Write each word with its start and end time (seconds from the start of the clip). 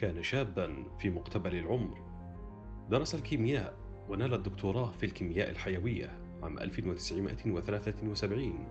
كان 0.00 0.22
شابا 0.22 0.84
في 0.98 1.10
مقتبل 1.10 1.54
العمر. 1.54 1.98
درس 2.90 3.14
الكيمياء 3.14 3.76
ونال 4.08 4.34
الدكتوراه 4.34 4.90
في 4.90 5.06
الكيمياء 5.06 5.50
الحيوية 5.50 6.18
عام 6.42 6.58
1973 6.58 8.68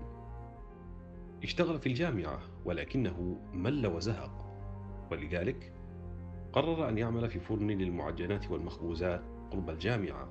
اشتغل 1.44 1.80
في 1.80 1.90
الجامعة 1.90 2.40
ولكنه 2.66 3.38
مل 3.54 3.88
وزهق. 3.88 4.46
ولذلك 5.12 5.74
قرر 6.54 6.90
أن 6.90 6.98
يعمل 6.98 7.30
في 7.30 7.40
فرن 7.40 7.68
للمعجنات 7.68 8.52
والمخبوزات 8.52 9.24
قرب 9.52 9.70
الجامعة. 9.70 10.28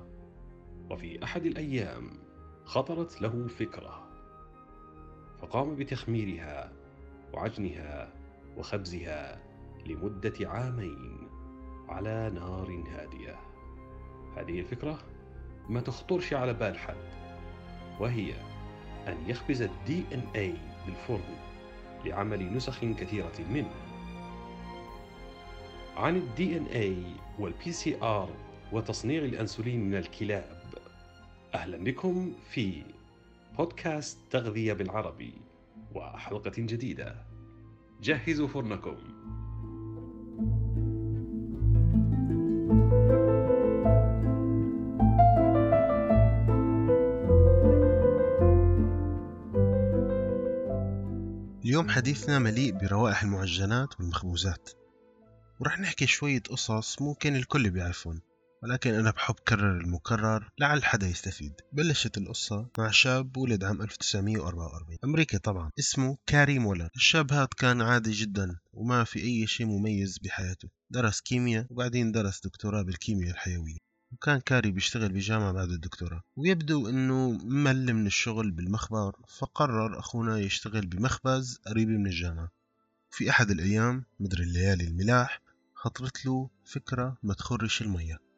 وفي 0.91 1.23
أحد 1.23 1.45
الأيام 1.45 2.09
خطرت 2.65 3.21
له 3.21 3.47
فكرة. 3.47 4.09
فقام 5.41 5.75
بتخميرها 5.75 6.71
وعجنها 7.33 8.13
وخبزها 8.57 9.48
لمدة 9.89 10.49
عامين 10.49 11.29
على 11.89 12.31
نار 12.35 12.83
هادئة 12.91 13.39
هذه 14.37 14.59
الفكرة 14.59 14.99
ما 15.69 15.81
تخطرش 15.81 16.33
على 16.33 16.53
بال 16.53 16.77
حد 16.77 16.95
وهي 17.99 18.33
أن 19.07 19.17
يخبز 19.27 19.61
DNA 20.13 20.53
بالفرن 20.85 21.35
لعمل 22.05 22.53
نسخ 22.53 22.79
كثيرة 22.85 23.33
منه. 23.49 23.71
عن 25.97 26.15
DNA 26.73 27.03
وال 27.39 27.71
PCR 27.71 28.29
وتصنيع 28.71 29.23
الأنسولين 29.23 29.89
من 29.89 29.95
الكلاب 29.95 30.63
أهلا 31.53 31.77
بكم 31.77 32.33
في 32.49 32.83
بودكاست 33.57 34.19
تغذية 34.29 34.73
بالعربي 34.73 35.33
وحلقة 35.95 36.51
جديدة. 36.57 37.15
جهزوا 38.01 38.47
فرنكم. 38.47 38.97
اليوم 51.69 51.89
حديثنا 51.89 52.39
مليء 52.39 52.71
بروائح 52.71 53.23
المعجنات 53.23 53.99
والمخبوزات. 53.99 54.69
ورح 55.59 55.79
نحكي 55.79 56.07
شوية 56.07 56.41
قصص 56.49 57.01
ممكن 57.01 57.35
الكل 57.35 57.69
بيعرفون 57.69 58.21
ولكن 58.63 58.93
أنا 58.93 59.11
بحب 59.11 59.35
كرر 59.47 59.77
المكرر 59.77 60.49
لعل 60.59 60.83
حدا 60.83 61.07
يستفيد. 61.07 61.53
بلشت 61.73 62.17
القصة 62.17 62.69
مع 62.77 62.91
شاب 62.91 63.37
ولد 63.37 63.63
عام 63.63 63.81
1944 63.81 64.97
أمريكي 65.03 65.37
طبعا. 65.37 65.71
اسمه 65.79 66.17
كاري 66.27 66.59
مولر 66.59 66.89
الشاب 66.95 67.33
هاد 67.33 67.47
كان 67.47 67.81
عادي 67.81 68.11
جدا 68.11 68.59
وما 68.73 69.03
في 69.03 69.19
أي 69.19 69.47
شيء 69.47 69.65
مميز 69.65 70.17
بحياته. 70.17 70.69
درس 70.89 71.21
كيمياء 71.21 71.65
وبعدين 71.69 72.11
درس 72.11 72.41
دكتوراه 72.41 72.81
بالكيمياء 72.81 73.31
الحيوية. 73.31 73.77
وكان 74.11 74.39
كاري 74.39 74.71
بيشتغل 74.71 75.11
بجامعة 75.11 75.51
بعد 75.51 75.69
الدكتوراه. 75.69 76.21
ويبدو 76.35 76.89
إنه 76.89 77.31
مل 77.43 77.93
من 77.93 78.07
الشغل 78.07 78.51
بالمخبر 78.51 79.15
فقرر 79.37 79.99
أخونا 79.99 80.39
يشتغل 80.39 80.85
بمخبز 80.85 81.59
قريب 81.67 81.89
من 81.89 82.07
الجامعة. 82.07 82.51
في 83.11 83.29
أحد 83.29 83.51
الأيام 83.51 84.05
مدري 84.19 84.43
الليالي 84.43 84.83
الملاح 84.83 85.41
خطرت 85.73 86.25
له 86.25 86.49
فكرة 86.65 87.17
ما 87.23 87.33
تخرش 87.33 87.81
المية. 87.81 88.28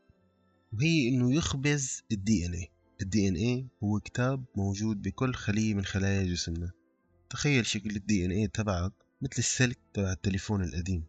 وهي 0.73 1.09
إنه 1.09 1.33
يخبز 1.36 2.02
ال 2.12 2.20
DNA 2.20 2.45
ال 2.45 2.54
DNA 2.54 3.67
هو 3.83 4.00
كتاب 4.00 4.45
موجود 4.55 5.02
بكل 5.02 5.36
خلية 5.36 5.73
من 5.73 5.86
خلايا 5.86 6.23
جسمنا. 6.23 6.72
تخيل 7.30 7.66
شكل 7.66 7.95
ال 7.95 8.26
DNA 8.26 8.48
تبعك 8.47 8.94
مثل 9.22 9.36
السلك 9.38 9.80
تبع 9.94 10.11
التليفون 10.11 10.64
القديم. 10.64 11.05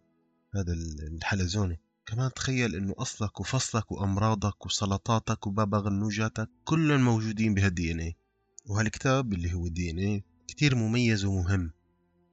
هذا 0.54 0.72
الحلزونة. 0.72 1.76
كمان 2.06 2.32
تخيل 2.32 2.74
إنه 2.74 2.94
أصلك 2.98 3.40
وفصلك 3.40 3.92
وأمراضك 3.92 4.66
وسلطاتك 4.66 5.46
وبابا 5.46 5.78
غنوجاتك 5.78 6.48
كلهم 6.64 7.00
موجودين 7.00 7.54
بهال 7.54 7.92
DNA 7.92 8.16
وهالكتاب 8.66 9.32
اللي 9.32 9.52
هو 9.54 9.66
ال 9.66 9.90
DNA 9.90 10.24
كتير 10.48 10.74
مميز 10.74 11.24
ومهم. 11.24 11.70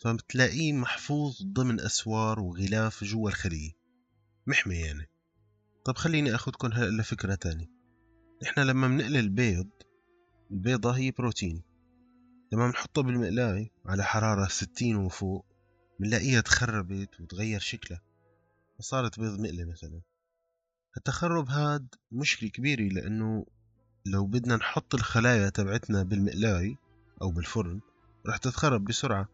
فبتلاقيه 0.04 0.74
محفوظ 0.74 1.44
ضمن 1.44 1.80
أسوار 1.80 2.40
وغلاف 2.40 3.04
جوا 3.04 3.30
الخلية. 3.30 3.72
محمي 4.48 4.76
يعني. 4.76 5.09
طب 5.90 5.98
خليني 5.98 6.36
آخذكم 6.36 6.74
هلا 6.74 7.02
لفكرة 7.02 7.36
تانية. 7.36 7.72
إحنا 8.44 8.64
لما 8.64 8.88
بنقلي 8.88 9.20
البيض 9.20 9.70
البيضة 10.52 10.92
هي 10.92 11.12
بروتين. 11.12 11.64
لما 12.52 12.68
بنحطها 12.68 13.02
بالمقلاية 13.02 13.72
على 13.86 14.04
حرارة 14.04 14.48
ستين 14.48 14.96
وفوق 14.96 15.46
بنلاقيها 16.00 16.42
تخربت 16.42 17.22
وتغير 17.22 17.60
شكلها. 17.60 18.02
فصارت 18.80 19.20
بيض 19.20 19.40
مقلي 19.40 19.66
مثلا. 19.66 20.02
التخرب 20.98 21.50
هاد 21.50 21.96
مشكلة 22.12 22.50
كبيرة 22.50 22.94
لأنه 22.94 23.46
لو 24.06 24.26
بدنا 24.26 24.56
نحط 24.56 24.96
الخلايا 24.96 25.50
تبعتنا 25.50 26.04
بالمقلاي 26.04 26.78
أو 27.22 27.32
بالفرن 27.32 27.80
رح 28.28 28.38
تتخرب 28.38 28.86
بسرعة. 28.86 29.28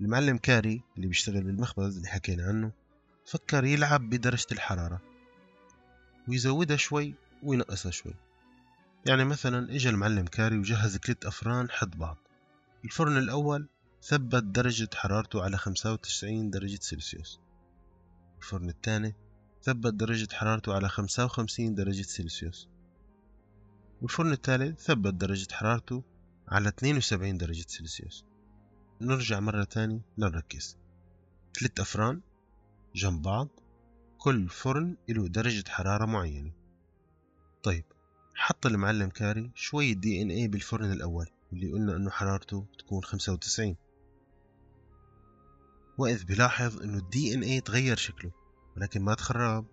المعلم 0.00 0.36
كاري 0.36 0.82
اللي 0.96 1.06
بيشتغل 1.06 1.44
بالمخبز 1.44 1.96
اللي 1.96 2.08
حكينا 2.08 2.44
عنه 2.44 2.83
فكر 3.24 3.64
يلعب 3.64 4.10
بدرجة 4.10 4.46
الحرارة 4.52 5.00
ويزودها 6.28 6.76
شوي 6.76 7.14
وينقصها 7.42 7.90
شوي. 7.90 8.14
يعني 9.06 9.24
مثلا 9.24 9.74
إجا 9.74 9.90
المعلم 9.90 10.24
كاري 10.24 10.58
وجهز 10.58 10.96
ثلاث 10.96 11.26
أفران 11.26 11.70
حد 11.70 11.98
بعض. 11.98 12.16
الفرن 12.84 13.16
الأول 13.16 13.68
ثبت 14.02 14.42
درجة 14.42 14.88
حرارته 14.94 15.42
على 15.42 15.56
95 15.56 16.50
درجة 16.50 16.78
سلسيوس. 16.80 17.40
الفرن 18.38 18.68
الثاني 18.68 19.14
ثبت 19.62 19.94
درجة 19.94 20.34
حرارته 20.34 20.74
على 20.74 20.88
55 20.88 21.74
درجة 21.74 22.02
سلسيوس. 22.02 22.68
والفرن 24.02 24.32
الثالث 24.32 24.80
ثبت 24.80 25.14
درجة 25.14 25.52
حرارته 25.52 26.02
على 26.48 26.68
72 26.68 27.38
درجة 27.38 27.64
سلسيوس. 27.68 28.24
نرجع 29.00 29.40
مرة 29.40 29.64
تاني 29.64 30.02
لنركز. 30.18 30.76
ثلاث 31.58 31.80
أفران 31.80 32.20
جنب 32.94 33.22
بعض 33.22 33.48
كل 34.18 34.48
فرن 34.48 34.96
له 35.08 35.28
درجة 35.28 35.68
حرارة 35.68 36.04
معينة. 36.04 36.52
طيب 37.62 37.84
حط 38.34 38.66
المعلم 38.66 39.08
كاري 39.08 39.50
شوية 39.54 39.94
DNA 39.94 40.48
بالفرن 40.48 40.92
الأول 40.92 41.26
اللي 41.52 41.72
قلنا 41.72 41.96
إنه 41.96 42.10
حرارته 42.10 42.66
تكون 42.78 43.04
95 43.04 43.76
وإذ 45.98 46.24
بلاحظ 46.24 46.82
إنه 46.82 46.98
ال 46.98 47.34
DNA 47.34 47.60
تغير 47.60 47.96
شكله 47.96 48.30
ولكن 48.76 49.02
ما 49.02 49.14
تخرب 49.14 49.66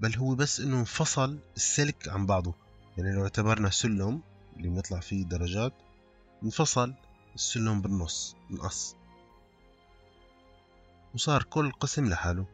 بل 0.00 0.16
هو 0.16 0.34
بس 0.34 0.60
إنه 0.60 0.78
انفصل 0.80 1.38
السلك 1.56 2.08
عن 2.08 2.26
بعضه. 2.26 2.54
يعني 2.98 3.14
لو 3.14 3.22
اعتبرنا 3.22 3.70
سلم 3.70 4.22
اللي 4.56 4.68
بنطلع 4.68 5.00
فيه 5.00 5.24
درجات 5.24 5.72
انفصل 6.44 6.94
السلم 7.34 7.82
بالنص 7.82 8.36
انقص 8.50 8.96
وصار 11.16 11.42
كل 11.42 11.72
قسم 11.72 12.08
لحاله 12.08 12.46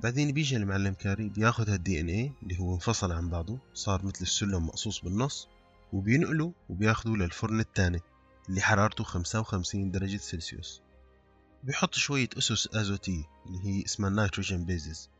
بعدين 0.00 0.32
بيجي 0.32 0.56
المعلم 0.56 0.94
كاري 0.94 1.28
بياخد 1.28 1.70
هالدي 1.70 2.00
ان 2.00 2.08
اي 2.08 2.32
اللي 2.42 2.58
هو 2.58 2.74
انفصل 2.74 3.12
عن 3.12 3.30
بعضه 3.30 3.58
صار 3.74 4.04
مثل 4.06 4.20
السلم 4.20 4.66
مقصوص 4.66 5.00
بالنص 5.00 5.48
وبينقله 5.92 6.52
وبياخده 6.68 7.16
للفرن 7.16 7.60
الثاني 7.60 8.00
اللي 8.48 8.60
حرارته 8.60 9.04
55 9.04 9.90
درجة 9.90 10.16
سلسيوس 10.16 10.82
بيحط 11.64 11.94
شوية 11.94 12.28
أسس 12.38 12.68
أزوتية 12.74 13.24
اللي 13.46 13.58
هي 13.64 13.84
اسمها 13.84 14.10
nitrogen 14.10 14.64
bases 14.64 15.10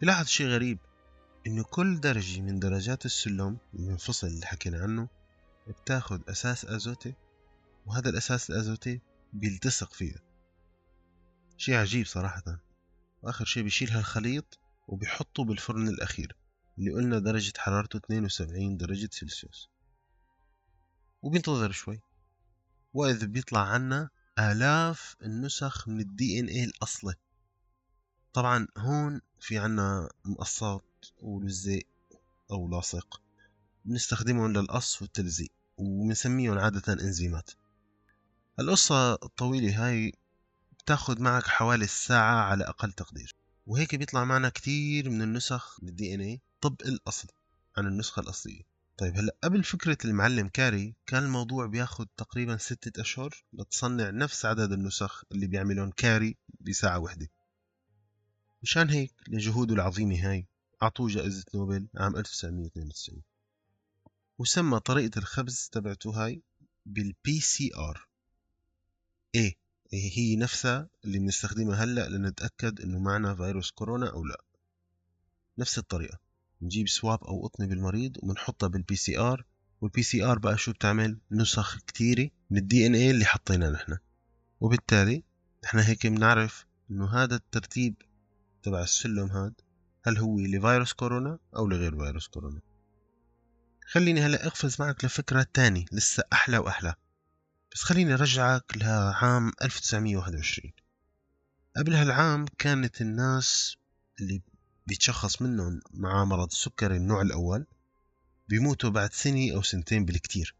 بلاحظ 0.00 0.26
شي 0.26 0.46
غريب 0.46 0.78
إنه 1.46 1.64
كل 1.64 2.00
درجة 2.00 2.40
من 2.40 2.58
درجات 2.58 3.06
السلم 3.06 3.58
المنفصل 3.74 4.26
اللي 4.26 4.46
حكينا 4.46 4.78
عنه 4.78 5.08
بتاخد 5.68 6.30
أساس 6.30 6.64
أزوتي 6.64 7.14
وهذا 7.86 8.10
الأساس 8.10 8.50
الأزوتي 8.50 9.00
بيلتصق 9.32 9.92
فيها. 9.92 10.27
شي 11.58 11.76
عجيب 11.76 12.06
صراحة. 12.06 12.60
وآخر 13.22 13.44
شي 13.44 13.62
بيشيل 13.62 13.90
هالخليط 13.90 14.58
وبيحطه 14.88 15.44
بالفرن 15.44 15.88
الأخير 15.88 16.36
اللي 16.78 16.90
قلنا 16.90 17.18
درجة 17.18 17.52
حرارته 17.58 17.96
72 17.96 18.76
درجة 18.76 19.08
سلسيوس. 19.12 19.68
وبينتظر 21.22 21.72
شوي. 21.72 22.00
وإذ 22.94 23.26
بيطلع 23.26 23.60
عنا 23.60 24.10
آلاف 24.38 25.16
النسخ 25.22 25.88
من 25.88 26.00
ال 26.00 26.40
DNA 26.40 26.64
الأصلي. 26.64 27.14
طبعا 28.32 28.66
هون 28.76 29.20
في 29.40 29.58
عنا 29.58 30.08
مقصات 30.24 31.04
ولزق 31.22 31.82
أو 32.50 32.68
لاصق. 32.68 33.22
بنستخدمهم 33.84 34.52
للقص 34.52 35.02
والتلزيق 35.02 35.52
وبنسميهم 35.76 36.58
عادة 36.58 36.92
إنزيمات. 36.92 37.50
القصة 38.60 39.12
الطويلة 39.14 39.86
هاي 39.86 40.12
بتاخد 40.88 41.20
معك 41.20 41.46
حوالي 41.46 41.84
الساعة 41.84 42.44
على 42.44 42.64
أقل 42.64 42.92
تقدير. 42.92 43.34
وهيك 43.66 43.94
بيطلع 43.94 44.24
معنا 44.24 44.48
كتير 44.48 45.10
من 45.10 45.22
النسخ 45.22 45.78
من 45.82 45.88
ال 45.88 46.14
DNA 46.14 46.40
طبق 46.60 46.86
الأصل 46.86 47.28
عن 47.76 47.86
النسخة 47.86 48.20
الأصلية. 48.20 48.62
طيب 48.96 49.16
هلأ 49.16 49.36
قبل 49.44 49.64
فكرة 49.64 49.98
المعلم 50.04 50.48
كاري 50.48 50.94
كان 51.06 51.24
الموضوع 51.24 51.66
بياخد 51.66 52.08
تقريبا 52.16 52.56
ستة 52.56 53.00
أشهر 53.00 53.44
لتصنع 53.52 54.10
نفس 54.10 54.44
عدد 54.44 54.72
النسخ 54.72 55.24
اللي 55.32 55.46
بيعملون 55.46 55.90
كاري 55.90 56.36
بساعة 56.60 56.98
واحدة 56.98 57.28
مشان 58.62 58.90
هيك 58.90 59.12
لجهوده 59.28 59.74
العظيمة 59.74 60.30
هاي 60.30 60.46
أعطوه 60.82 61.08
جائزة 61.08 61.44
نوبل 61.54 61.88
عام 61.96 62.16
1992 62.16 63.22
وسمى 64.38 64.80
طريقة 64.80 65.18
الخبز 65.18 65.68
تبعته 65.72 66.10
هاي 66.10 66.42
بال 66.86 67.40
PCR 67.40 68.08
إيه 69.34 69.67
هي 69.92 70.36
نفسها 70.36 70.88
اللي 71.04 71.18
بنستخدمها 71.18 71.84
هلأ 71.84 72.08
لنتأكد 72.08 72.80
إنه 72.80 72.98
معنا 72.98 73.34
فيروس 73.34 73.70
كورونا 73.70 74.10
أو 74.10 74.24
لأ. 74.24 74.44
نفس 75.58 75.78
الطريقة 75.78 76.18
نجيب 76.62 76.88
swab 76.88 77.24
أو 77.24 77.46
قطنة 77.46 77.66
بالمريض 77.66 78.16
وبنحطها 78.22 78.66
بال 78.66 78.78
PCR 78.78 78.96
وال 78.96 79.18
PCR 79.18 80.38
بقى 80.38 80.58
شو 80.58 80.72
بتعمل؟ 80.72 81.18
نسخ 81.30 81.78
كتيرة 81.78 82.30
من 82.50 82.58
ال 82.58 82.86
DNA 82.86 83.10
اللي 83.10 83.24
حطيناه 83.24 83.70
نحن. 83.70 83.98
وبالتالي 84.60 85.22
نحن 85.64 85.78
هيك 85.78 86.06
بنعرف 86.06 86.66
إنه 86.90 87.14
هذا 87.14 87.34
الترتيب 87.34 87.94
تبع 88.62 88.82
السلم 88.82 89.26
هاد 89.26 89.54
هل 90.02 90.18
هو 90.18 90.38
لفيروس 90.40 90.92
كورونا 90.92 91.38
أو 91.56 91.66
لغير 91.66 91.96
فيروس 92.04 92.28
كورونا. 92.28 92.60
خليني 93.86 94.20
هلأ 94.20 94.46
أقفز 94.46 94.76
معك 94.80 95.04
لفكرة 95.04 95.46
تاني 95.54 95.86
لسه 95.92 96.22
أحلى 96.32 96.58
وأحلى. 96.58 96.94
بس 97.72 97.82
خليني 97.82 98.14
أرجعك 98.14 98.76
لعام 98.76 99.52
1921 99.62 100.72
قبل 101.76 101.94
هالعام 101.94 102.46
كانت 102.58 103.00
الناس 103.00 103.76
اللي 104.20 104.42
بيتشخص 104.86 105.42
منهم 105.42 105.80
مع 105.90 106.24
مرض 106.24 106.48
السكري 106.50 106.96
النوع 106.96 107.22
الأول 107.22 107.66
بيموتوا 108.48 108.90
بعد 108.90 109.12
سنة 109.12 109.54
أو 109.54 109.62
سنتين 109.62 110.04
بالكتير. 110.04 110.54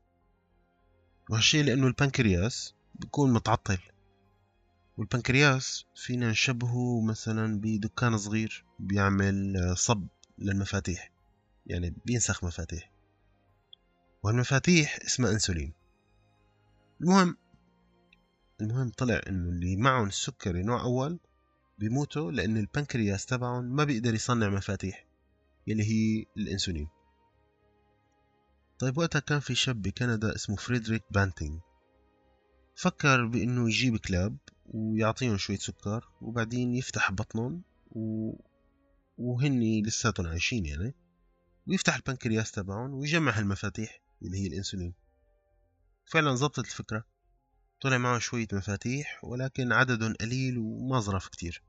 وهالشي 1.31 1.62
لأنه 1.62 1.87
البنكرياس 1.87 2.75
بيكون 2.94 3.32
متعطل. 3.32 3.78
والبنكرياس 4.96 5.84
فينا 5.96 6.31
نشبهه 6.31 7.00
مثلا 7.00 7.60
بدكان 7.60 8.19
صغير 8.19 8.64
بيعمل 8.78 9.75
صب 9.76 10.08
للمفاتيح 10.38 11.10
يعني 11.66 11.94
بينسخ 12.06 12.44
مفاتيح. 12.44 12.90
والمفاتيح 14.22 14.99
اسمها 15.05 15.31
إنسولين. 15.32 15.78
المهم 17.00 17.37
المهم 18.61 18.91
طلع 18.91 19.21
إنه 19.29 19.49
اللي 19.49 19.77
معهم 19.77 20.06
السكري 20.06 20.62
نوع 20.62 20.83
أول 20.83 21.21
بيموتوا 21.79 22.33
لأن 22.33 22.56
البنكرياس 22.56 23.27
تبعهم 23.27 23.65
ما 23.65 23.85
بيقدر 23.85 24.15
يصنع 24.15 24.49
مفاتيح 24.49 25.06
يلي 25.67 25.83
هي 25.83 26.27
الأنسولين. 26.37 26.89
طيب 28.79 28.99
وقتها 28.99 29.19
كان 29.19 29.41
في 29.41 29.55
شاب 29.55 29.83
بكندا 29.83 30.35
اسمه 30.35 30.56
فريدريك 30.56 31.03
بانتينج 31.11 31.61
فكر 32.75 33.27
بأنه 33.27 33.69
يجيب 33.69 33.97
كلاب 33.97 34.37
ويعطيهم 34.67 35.37
شوية 35.37 35.59
سكر 35.59 36.09
وبعدين 36.21 36.75
يفتح 36.75 37.12
بطنهم 37.12 37.62
و... 37.91 38.33
وهن 39.19 39.83
لساتهم 39.83 40.27
عايشين 40.27 40.67
يعني 40.67 40.94
ويفتح 41.67 41.97
البنكرياس 41.97 42.53
تبعهم 42.53 42.94
ويجمع 42.94 43.39
هالمفاتيح 43.39 44.03
اللي 44.23 44.39
هي 44.39 44.47
الإنسولين. 44.47 44.94
فعلا 46.08 46.34
زبطت 46.34 46.58
الفكرة. 46.58 47.05
طلع 47.81 47.99
معه 47.99 48.19
شوية 48.19 48.46
مفاتيح 48.52 49.25
ولكن 49.25 49.72
عددهم 49.72 50.14
قليل 50.14 50.58
وما 50.58 51.00
ظرف 51.00 51.28
كتير. 51.28 51.62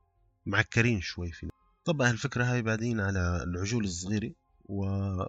معكرين 0.45 1.01
شوي 1.01 1.31
فينا. 1.31 1.51
طبق 1.85 2.05
هالفكرة 2.05 2.43
هاي 2.43 2.61
بعدين 2.61 2.99
على 2.99 3.43
العجول 3.43 3.83
الصغيرة 3.83 4.31
وعلى 4.65 5.27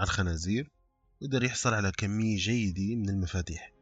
الخنازير. 0.00 0.70
قدر 1.22 1.44
يحصل 1.44 1.74
على 1.74 1.92
كمية 1.92 2.36
جيدة 2.36 2.94
من 2.94 3.08
المفاتيح. 3.08 3.72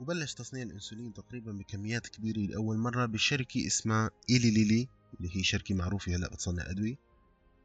وبلش 0.00 0.34
تصنيع 0.34 0.62
الإنسولين 0.62 1.12
تقريبا 1.12 1.52
بكميات 1.52 2.06
كبيرة 2.06 2.38
لأول 2.38 2.78
مرة 2.78 3.06
بشركة 3.06 3.66
اسمها 3.66 4.10
إيلي 4.30 4.50
ليلي 4.50 4.88
اللي 5.16 5.36
هي 5.36 5.42
شركة 5.42 5.74
معروفة 5.74 6.16
هلأ 6.16 6.28
بتصنع 6.28 6.70
أدوية. 6.70 6.96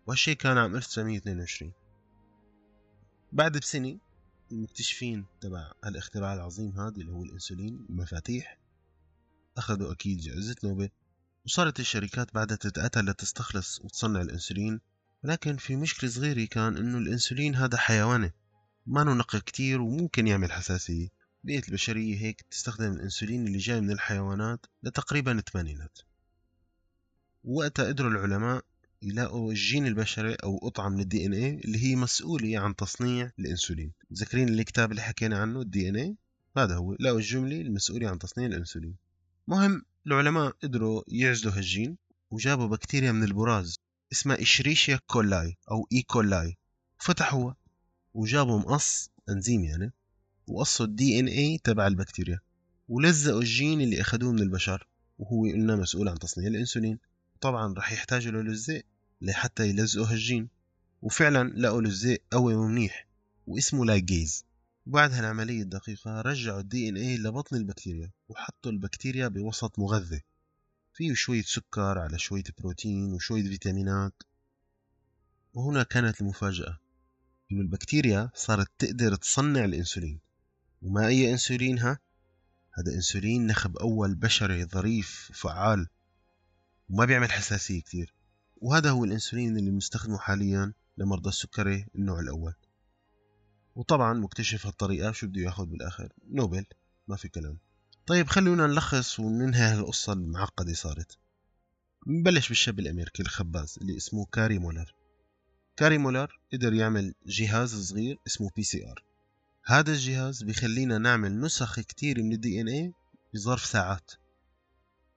وهالشي 0.07 0.36
كان 0.36 0.57
عام 0.57 0.75
1922 0.75 1.71
بعد 3.31 3.57
بسنة 3.57 3.98
المكتشفين 4.51 5.25
تبع 5.42 5.72
هالاختراع 5.84 6.34
العظيم 6.34 6.80
هذا 6.80 6.96
اللي 6.98 7.12
هو 7.12 7.24
الانسولين 7.24 7.86
المفاتيح. 7.90 8.57
أخذوا 9.57 9.92
أكيد 9.92 10.18
جائزة 10.18 10.56
نوبل. 10.63 10.90
وصارت 11.46 11.80
الشركات 11.80 12.34
بعدها 12.34 12.57
تتأتى 12.57 13.01
لتستخلص 13.01 13.80
وتصنع 13.80 14.22
الانسولين. 14.22 14.80
ولكن 15.24 15.57
في 15.57 15.75
مشكلة 15.75 16.10
صغيرة 16.10 16.46
كان 16.46 16.78
إنه 16.78 16.98
الانسولين 16.98 17.56
هذا 17.56 17.78
حيواني. 17.78 18.34
ما 18.88 19.04
نقي 19.04 19.40
كتير 19.40 19.81
وممكن 19.81 20.28
يعمل 20.28 20.52
حساسية. 20.52 21.07
بقيت 21.44 21.68
البشرية 21.68 22.18
هيك 22.18 22.42
تستخدم 22.42 22.92
الانسولين 22.92 23.48
اللي 23.48 23.57
جاي 23.57 23.81
من 23.81 23.92
الحيوانات 23.92 24.66
لتقريبا 24.84 25.31
الثمانينات 25.31 26.00
وقتها 27.44 27.86
قدروا 27.86 28.12
العلماء 28.12 28.63
يلاقوا 29.01 29.51
الجين 29.51 29.88
البشري 29.88 30.34
أو 30.34 30.57
قطعه 30.57 30.90
من 30.90 31.00
ال 31.00 31.26
DNA 31.26 31.50
اللي 31.50 31.84
هي 31.84 31.96
مسؤولة 31.96 32.60
عن 32.60 32.75
تصنيع 32.75 33.31
الإنسولين. 33.40 33.92
متذكرين 34.12 34.50
الكتاب 34.50 34.92
اللي 34.92 35.01
حكينا 35.01 35.38
عنه 35.38 35.62
ال 35.62 35.90
DNA 35.90 36.16
هذا 36.57 36.75
هو. 36.75 36.96
لقوا 37.00 37.18
الجمله 37.18 37.62
المسؤولة 37.62 38.10
عن 38.10 38.19
تصنيع 38.19 38.48
الإنسولين. 38.48 38.96
مهم 39.48 39.86
العلماء 40.07 40.50
قدروا 40.50 41.04
يعزلوا 41.07 41.54
هالجين 41.54 41.98
وجابوا 42.31 42.68
بكتيريا 42.68 43.12
من 43.12 43.24
البراز 43.24 43.75
اسمها 44.12 44.42
Escherichia 44.42 45.00
coli 45.08 45.58
أو 45.72 45.88
E. 45.94 46.02
coli 46.02 46.58
وفتحوها 47.00 47.56
وجابوا 48.13 48.60
مقص 48.60 49.10
أنزيم 49.30 49.63
يعني 49.63 49.94
وقصوا 50.48 50.86
ال 50.86 51.20
DNA 51.20 51.58
تبع 51.63 51.88
البكتيريا. 51.88 52.40
ولزقوا 52.90 53.42
الجين 53.42 53.81
اللي 53.81 54.02
أخذوه 54.02 54.31
من 54.31 54.40
البشر 54.40 54.88
وهو 55.19 55.45
قلنا 55.45 55.75
مسؤول 55.75 56.10
عن 56.10 56.19
تصنيع 56.19 56.48
الأنسولين. 56.48 57.00
طبعا 57.42 57.74
رح 57.78 57.92
يحتاجوا 57.92 58.42
للزق 58.42 58.82
لحتى 59.22 59.70
يلزقوا 59.70 60.08
هالجين 60.08 60.50
وفعلا 61.02 61.50
لقوا 61.50 61.82
لزق 61.82 62.18
قوي 62.32 62.56
ومنيح 62.56 63.08
واسمه 63.48 63.86
ligase 63.86 64.46
وبعد 64.90 65.14
هالعملية 65.14 65.62
الدقيقة 65.62 66.22
رجعوا 66.22 66.60
ال 66.60 66.90
DNA 66.90 67.18
لبطن 67.18 67.56
البكتيريا 67.56 68.12
وحطوا 68.30 68.72
البكتيريا 68.72 69.28
بوسط 69.28 69.80
مغذي. 69.80 70.22
فيه 70.94 71.14
شوية 71.14 71.42
سكر 71.42 72.00
على 72.00 72.20
شوية 72.20 72.44
بروتين 72.60 73.14
وشوية 73.14 73.44
فيتامينات. 73.44 74.24
وهنا 75.54 75.84
كانت 75.84 76.22
المفاجأة 76.22 76.80
إنه 77.52 77.62
البكتيريا 77.62 78.30
صارت 78.36 78.72
تقدر 78.80 79.16
تصنع 79.16 79.66
الأنسولين. 79.66 80.20
وما 80.82 81.08
أي 81.08 81.32
أنسولين 81.32 81.80
ها؟ 81.80 82.00
هذا 82.74 82.94
أنسولين 82.94 83.48
نخب 83.48 83.78
أول 83.78 84.16
بشري 84.16 84.66
ظريف 84.66 85.28
وفعال 85.30 85.88
وما 86.90 87.06
بيعمل 87.06 87.31
حساسية 87.31 87.81
كتير 87.81 88.14
وهذا 88.62 88.90
هو 88.90 89.06
الأنسولين 89.06 89.58
اللي 89.58 89.72
بنستخدمه 89.72 90.18
حاليا 90.18 90.74
لمرضى 90.98 91.30
السكري 91.30 91.86
النوع 91.96 92.19
الأول. 92.19 92.54
وطبعا 93.76 94.14
مكتشف 94.14 94.66
هالطريقة 94.66 95.12
شو 95.12 95.28
بده 95.28 95.42
ياخذ 95.42 95.66
بالآخر؟ 95.66 96.14
نوبل. 96.31 96.66
ما 97.08 97.16
في 97.16 97.30
كلام. 97.30 97.58
طيب 98.06 98.28
خلونا 98.28 98.68
نلخص 98.68 99.19
وننهي 99.19 99.62
هالقصة 99.64 100.14
المعقدة 100.14 100.74
صارت. 100.74 101.18
نبلش 102.08 102.48
بالشاب 102.48 102.80
الأمريكي 102.80 103.24
الخباز 103.24 103.78
اللي 103.81 103.98
اسمه 103.98 104.26
كاري 104.26 104.60
مولر. 104.60 104.96
كاري 105.78 105.98
مولر 105.98 106.40
قدر 106.54 106.74
يعمل 106.74 107.14
جهاز 107.26 107.76
صغير 107.76 108.18
اسمه 108.28 108.50
PCR 108.56 109.04
هذا 109.66 109.92
الجهاز 109.92 110.44
بيخلينا 110.44 110.98
نعمل 110.98 111.40
نسخ 111.40 111.80
كتير 111.80 112.24
من 112.24 112.34
ال 112.33 112.62
DNA 112.62 112.94
بظرف 113.34 113.66
ساعات. 113.66 114.12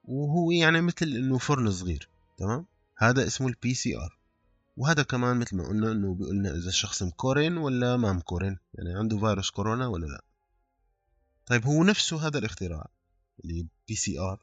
وهو 0.04 0.50
يعني 0.50 0.80
مثل 0.80 1.06
إنه 1.06 1.38
فرن 1.38 1.70
صغير 1.70 2.08
تمام؟ 2.38 2.66
هذا 2.96 3.26
اسمه 3.26 3.48
ال 3.48 3.74
PCR 3.74 4.18
وهذا 4.76 5.02
كمان 5.02 5.36
مثل 5.36 5.56
ما 5.56 5.68
قلنا 5.68 5.92
إنه 5.92 6.14
بيقول 6.14 6.36
لنا 6.36 6.50
إذا 6.50 6.68
الشخص 6.68 7.02
مكورن 7.02 7.56
ولا 7.56 7.96
ما 7.96 8.12
مكورن 8.12 8.56
يعني 8.74 8.94
عنده 8.98 9.18
فيروس 9.18 9.50
كورونا 9.50 9.86
ولا 9.86 10.06
لا. 10.06 10.24
طيب 11.46 11.66
هو 11.66 11.84
نفسه 11.84 12.26
هذا 12.26 12.38
الاختراع 12.38 12.88
اللي 13.44 13.66
PCR 13.88 14.42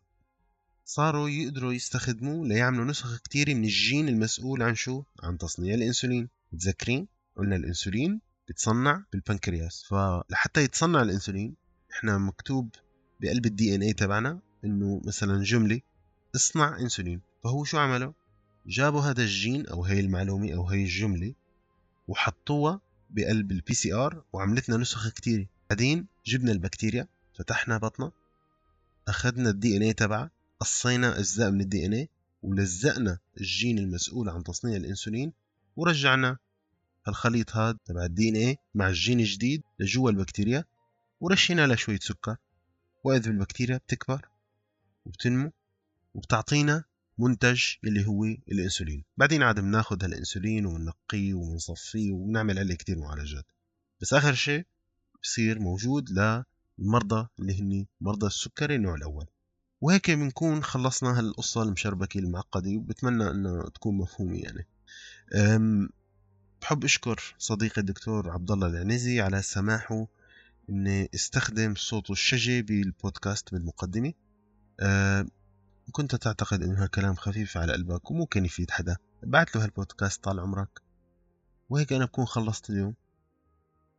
صاروا 0.85 1.29
يقدروا 1.29 1.73
يستخدموه 1.73 2.47
ليعملوا 2.47 2.85
نسخ 2.85 3.17
كتيرة 3.17 3.53
من 3.53 3.63
الجين 3.63 4.09
المسؤول 4.09 4.63
عن 4.63 4.75
شو؟ 4.75 5.03
عن 5.23 5.37
تصنيع 5.37 5.73
الإنسولين. 5.73 6.29
متذكرين؟ 6.51 7.07
قلنا 7.37 7.55
الإنسولين 7.55 8.21
بيتصنع 8.47 9.03
بالبنكرياس. 9.11 9.85
فلحتى 9.89 10.63
يتصنع 10.63 11.01
الإنسولين 11.01 11.55
إحنا 11.91 12.17
مكتوب 12.17 12.69
بقلب 13.19 13.45
ال 13.45 13.75
DNA 13.75 13.93
تبعنا. 13.93 14.39
إنه 14.65 15.01
مثلا 15.05 15.43
جملة 15.43 15.81
اصنع 16.35 16.79
إنسولين. 16.79 17.21
فهو 17.43 17.63
شو 17.63 17.77
عمله؟ 17.77 18.13
جابوا 18.67 19.01
هذا 19.01 19.21
الجين 19.21 19.67
أو 19.67 19.83
هي 19.83 19.99
المعلومة 19.99 20.53
أو 20.53 20.67
هي 20.67 20.83
الجملة 20.83 21.33
وحطوها 22.07 22.81
بقلب 23.09 23.51
ال 23.51 23.73
PCR 23.73 24.23
وعملت 24.33 24.69
لنا 24.69 24.77
نسخ 24.77 25.09
كثيره 25.09 25.45
بعدين 25.69 26.07
جبنا 26.25 26.51
البكتيريا 26.51 27.07
فتحنا 27.33 27.77
بطنها 27.77 28.11
أخذنا 29.07 29.49
ال 29.49 29.77
DNA 29.77 29.93
تبعها 29.93 30.31
قصينا 30.59 31.19
أجزاء 31.19 31.51
من 31.51 31.61
ال 31.61 31.85
DNA 31.85 32.09
ولزقنا 32.43 33.19
الجين 33.37 33.79
المسؤول 33.79 34.29
عن 34.29 34.43
تصنيع 34.43 34.75
الإنسولين 34.75 35.33
ورجعنا 35.75 36.37
هالخليط 37.07 37.55
هذا 37.55 37.77
تبع 37.85 38.03
ال 38.05 38.29
DNA 38.29 38.57
مع 38.75 38.89
الجين 38.89 39.19
الجديد 39.19 39.61
لجوا 39.79 40.09
البكتيريا 40.09 40.65
ورشينا 41.21 41.67
لها 41.67 41.75
شوية 41.75 41.99
سكر. 41.99 42.35
وإذ 43.03 43.27
البكتيريا 43.27 43.77
بتكبر 43.77 44.29
وبتنمو 45.09 45.51
وبتعطينا 46.13 46.83
منتج 47.17 47.61
اللي 47.83 48.07
هو 48.07 48.23
الإنسولين. 48.23 49.03
بعدين 49.17 49.43
عاد 49.43 49.59
بناخذ 49.59 50.03
هالإنسولين 50.03 50.65
وبنقيه 50.65 51.33
وبنصفيه 51.33 52.11
وبنعمل 52.11 52.59
عليه 52.59 52.75
كتير 52.75 52.99
معالجات. 52.99 53.45
بس 54.01 54.13
آخر 54.13 54.33
شيء 54.33 54.65
بصير 55.23 55.59
موجود 55.59 56.09
للمرضى 56.09 57.27
اللي 57.39 57.61
هن 57.61 57.85
مرضى 58.01 58.27
السكري 58.27 58.75
النوع 58.75 58.95
الأول. 58.95 59.25
وهيك 59.81 60.11
بنكون 60.11 60.63
خلصنا 60.63 61.19
هالقصة 61.19 61.63
المشربكة 61.63 62.19
المعقدة 62.19 62.71
وبتمنى 62.71 63.29
انها 63.29 63.69
تكون 63.69 63.97
مفهومة 63.97 64.37
يعني. 64.37 64.67
بحب 66.61 66.83
أشكر 66.83 67.35
صديقي 67.37 67.81
الدكتور 67.81 68.29
عبد 68.29 68.51
الله 68.51 68.67
العنزي 68.67 69.21
على 69.21 69.41
سماحه 69.41 70.07
إني 70.69 71.09
استخدم 71.15 71.75
صوته 71.75 72.11
الشجي 72.11 72.61
بالبودكاست 72.61 73.51
بالمقدمة. 73.51 74.13
كنت 75.91 76.15
تعتقد 76.15 76.63
إنه 76.63 76.83
هالكلام 76.83 77.15
خفيف 77.15 77.57
على 77.57 77.74
قلبك 77.74 78.12
وممكن 78.12 78.45
يفيد 78.45 78.71
حدا. 78.71 78.98
بعت 79.24 79.55
له 79.55 79.63
هالبودكاست 79.63 80.24
طال 80.24 80.39
عمرك. 80.39 80.81
وهيك 81.69 81.93
أنا 81.93 82.05
بكون 82.05 82.25
خلصت 82.25 82.69
اليوم. 82.69 82.93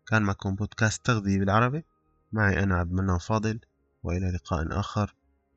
كان 0.07 0.23
معكم 0.23 0.55
بودكاست 0.55 1.07
تغذية 1.07 1.39
بالعربي. 1.39 1.85
معي 2.33 2.63
أنا 2.63 2.77
عبد 2.77 2.91
المنان 2.91 3.19
فاضل. 3.19 3.61
وإلى 4.03 4.31
لقاء 4.31 4.81
آخر. 4.81 5.15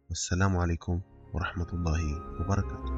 والسلام 0.10 0.58
عليكم 0.58 1.02
ورحمة 1.34 1.74
الله 1.74 2.02
وبركاته. 2.42 2.93